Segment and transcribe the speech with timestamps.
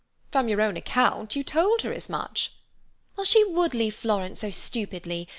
[0.31, 2.53] "From your own account, you told her as much."
[3.15, 5.29] "Well, she would leave Florence so stupidly.